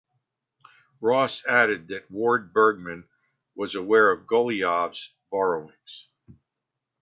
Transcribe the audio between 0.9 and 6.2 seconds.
Ross added that Ward-Bergeman was aware of Golijov's borrowings.